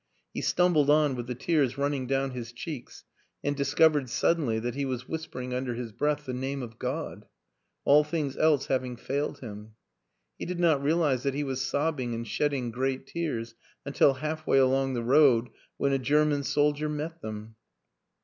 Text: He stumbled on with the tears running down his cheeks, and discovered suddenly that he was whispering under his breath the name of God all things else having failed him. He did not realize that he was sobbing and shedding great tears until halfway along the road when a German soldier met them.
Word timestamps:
He 0.33 0.41
stumbled 0.41 0.89
on 0.89 1.13
with 1.15 1.27
the 1.27 1.35
tears 1.35 1.77
running 1.77 2.07
down 2.07 2.31
his 2.31 2.51
cheeks, 2.51 3.03
and 3.43 3.55
discovered 3.55 4.09
suddenly 4.09 4.57
that 4.57 4.73
he 4.73 4.83
was 4.83 5.07
whispering 5.07 5.53
under 5.53 5.75
his 5.75 5.91
breath 5.91 6.25
the 6.25 6.33
name 6.33 6.63
of 6.63 6.79
God 6.79 7.27
all 7.85 8.03
things 8.03 8.35
else 8.35 8.65
having 8.65 8.95
failed 8.95 9.41
him. 9.41 9.75
He 10.39 10.47
did 10.47 10.59
not 10.59 10.81
realize 10.81 11.21
that 11.21 11.35
he 11.35 11.43
was 11.43 11.61
sobbing 11.61 12.15
and 12.15 12.27
shedding 12.27 12.71
great 12.71 13.05
tears 13.05 13.53
until 13.85 14.15
halfway 14.15 14.57
along 14.57 14.95
the 14.95 15.03
road 15.03 15.49
when 15.77 15.93
a 15.93 15.99
German 15.99 16.41
soldier 16.41 16.89
met 16.89 17.21
them. 17.21 17.53